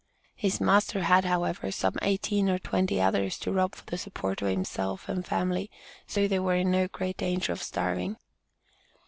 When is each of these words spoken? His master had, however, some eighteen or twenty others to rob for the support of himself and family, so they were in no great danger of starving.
His 0.33 0.59
master 0.59 1.03
had, 1.03 1.25
however, 1.25 1.69
some 1.71 1.93
eighteen 2.01 2.49
or 2.49 2.57
twenty 2.57 2.99
others 2.99 3.37
to 3.37 3.51
rob 3.51 3.75
for 3.75 3.85
the 3.85 3.99
support 3.99 4.41
of 4.41 4.47
himself 4.47 5.07
and 5.07 5.23
family, 5.23 5.69
so 6.07 6.27
they 6.27 6.39
were 6.39 6.55
in 6.55 6.71
no 6.71 6.87
great 6.87 7.17
danger 7.17 7.53
of 7.53 7.61
starving. 7.61 8.15